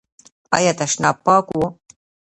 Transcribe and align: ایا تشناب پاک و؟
ایا 0.57 0.71
تشناب 0.79 1.17
پاک 1.25 1.47
و؟ 1.57 1.61